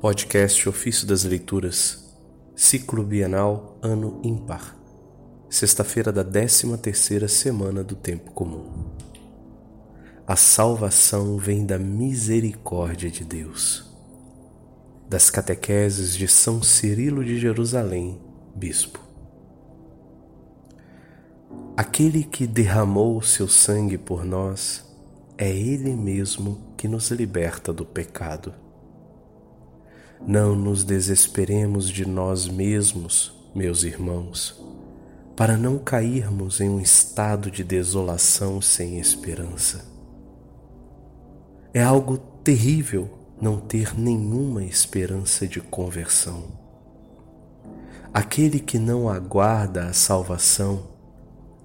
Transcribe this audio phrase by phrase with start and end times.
[0.00, 2.14] Podcast Ofício das Leituras,
[2.54, 4.76] Ciclo Bienal, Ano Ímpar,
[5.50, 8.92] sexta-feira da 13ª semana do Tempo Comum.
[10.24, 13.92] A salvação vem da misericórdia de Deus.
[15.08, 18.20] Das catequeses de São Cirilo de Jerusalém,
[18.54, 19.00] Bispo.
[21.76, 24.88] Aquele que derramou seu sangue por nós
[25.36, 28.67] é Ele mesmo que nos liberta do pecado.
[30.26, 34.60] Não nos desesperemos de nós mesmos, meus irmãos,
[35.36, 39.84] para não cairmos em um estado de desolação sem esperança.
[41.72, 43.08] É algo terrível
[43.40, 46.44] não ter nenhuma esperança de conversão.
[48.12, 50.88] Aquele que não aguarda a salvação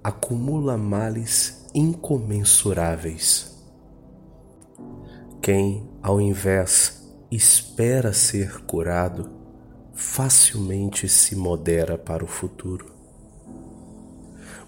[0.04, 3.52] acumula males incomensuráveis.
[5.42, 6.93] Quem, ao invés,
[7.34, 9.28] espera ser curado,
[9.92, 12.92] facilmente se modera para o futuro.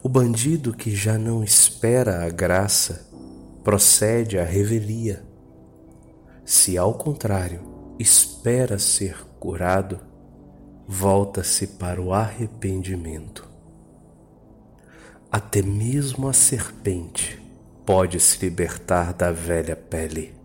[0.03, 3.09] O bandido que já não espera a graça
[3.63, 5.25] procede à revelia.
[6.45, 7.61] Se ao contrário
[7.99, 10.01] espera ser curado,
[10.87, 13.49] volta-se para o arrependimento.
[15.31, 17.41] Até mesmo a serpente
[17.85, 20.36] pode se libertar da velha pele.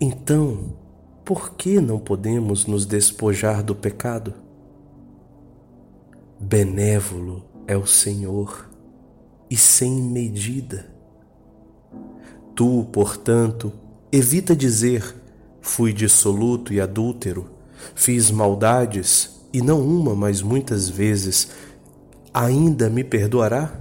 [0.00, 0.76] Então,
[1.24, 4.34] por que não podemos nos despojar do pecado?
[6.38, 8.68] Benévolo é o Senhor
[9.48, 10.94] e sem medida
[12.54, 13.72] Tu, portanto,
[14.12, 15.14] evita dizer:
[15.60, 17.50] fui dissoluto e adúltero,
[17.94, 21.48] fiz maldades, e não uma, mas muitas vezes,
[22.32, 23.72] ainda me perdoará?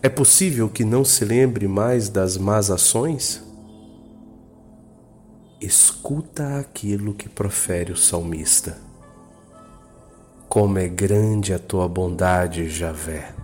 [0.00, 3.42] É possível que não se lembre mais das más ações?
[5.60, 8.78] Escuta aquilo que profere o salmista.
[10.50, 13.34] Como é grande a tua bondade, Javé.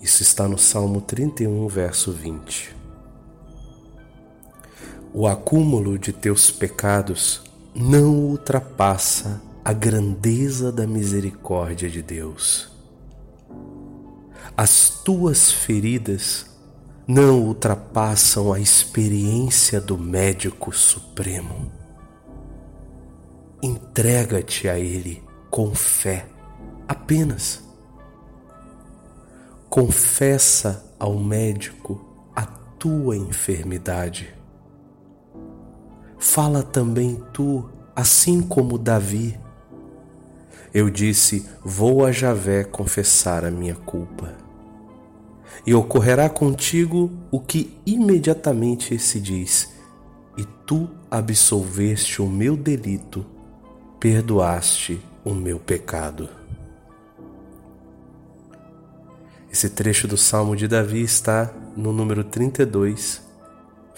[0.00, 2.74] Isso está no Salmo 31, verso 20.
[5.14, 7.42] O acúmulo de teus pecados
[7.72, 12.68] não ultrapassa a grandeza da misericórdia de Deus.
[14.56, 16.51] As tuas feridas
[17.06, 21.70] não ultrapassam a experiência do médico supremo.
[23.62, 26.26] Entrega-te a Ele com fé,
[26.88, 27.62] apenas
[29.72, 31.98] confessa ao médico
[32.36, 34.34] a tua enfermidade.
[36.18, 39.40] Fala também tu, assim como Davi.
[40.74, 44.41] Eu disse: Vou a Javé confessar a minha culpa.
[45.66, 49.72] E ocorrerá contigo o que imediatamente se diz:
[50.36, 53.24] E tu absolveste o meu delito,
[54.00, 56.28] perdoaste o meu pecado.
[59.52, 63.20] Esse trecho do Salmo de Davi está no número 32,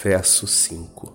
[0.02, 1.12] verso 5.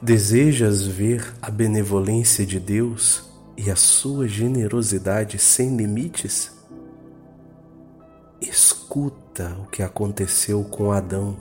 [0.00, 3.24] Desejas ver a benevolência de Deus
[3.56, 6.55] e a sua generosidade sem limites?
[8.48, 11.36] Escuta o que aconteceu com Adão.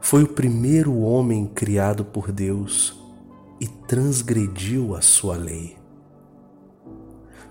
[0.00, 2.98] Foi o primeiro homem criado por Deus
[3.60, 5.84] e transgrediu a sua lei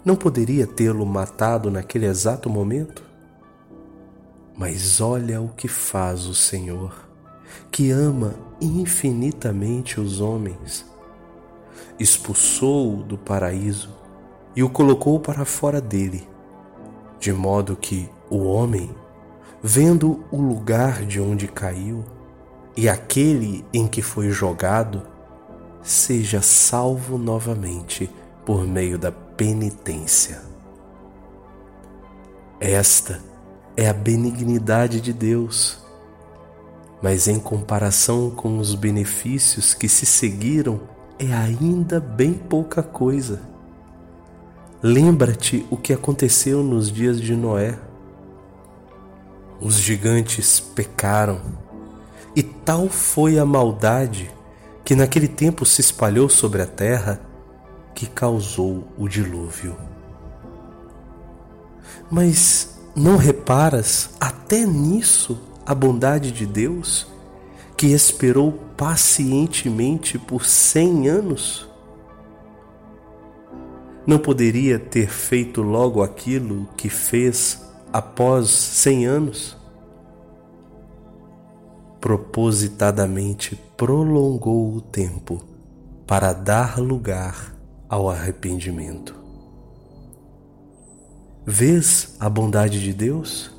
[0.05, 3.03] não poderia tê-lo matado naquele exato momento?
[4.55, 7.07] Mas olha o que faz o Senhor,
[7.71, 10.85] que ama infinitamente os homens.
[11.97, 13.95] Expulsou-o do paraíso
[14.55, 16.27] e o colocou para fora dele,
[17.23, 18.93] de modo que o homem,
[19.61, 22.03] vendo o lugar de onde caiu
[22.75, 25.03] e aquele em que foi jogado,
[25.81, 28.11] seja salvo novamente
[28.45, 30.41] por meio da penitência.
[32.59, 33.21] Esta
[33.77, 35.81] é a benignidade de Deus,
[37.01, 40.81] mas em comparação com os benefícios que se seguiram,
[41.17, 43.52] é ainda bem pouca coisa.
[44.85, 47.79] Lembra-te o que aconteceu nos dias de Noé.
[49.61, 51.39] Os gigantes pecaram,
[52.35, 54.29] e tal foi a maldade
[54.83, 57.21] que naquele tempo se espalhou sobre a terra
[57.95, 59.77] que causou o dilúvio.
[62.11, 67.07] Mas não reparas até nisso a bondade de Deus,
[67.77, 71.72] que esperou pacientemente por cem anos?
[74.05, 77.61] Não poderia ter feito logo aquilo que fez
[77.91, 79.57] após cem anos?
[82.03, 85.41] propositadamente prolongou o tempo
[86.05, 87.55] para dar lugar
[87.87, 89.15] ao arrependimento.
[91.45, 93.49] Vês a bondade de Deus?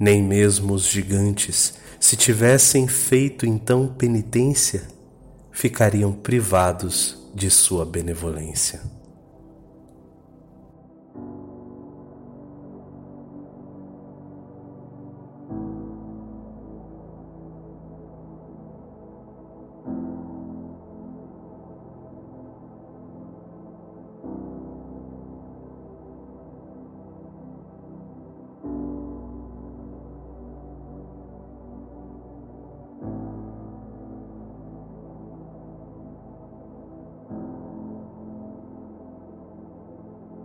[0.00, 4.88] Nem mesmo os gigantes, se tivessem feito então penitência,
[5.56, 8.82] ficariam privados de sua benevolência.